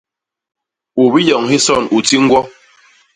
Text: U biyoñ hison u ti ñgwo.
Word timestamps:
U 1.01 1.05
biyoñ 1.13 1.43
hison 1.51 1.83
u 1.95 1.97
ti 2.07 2.15
ñgwo. 2.23 2.39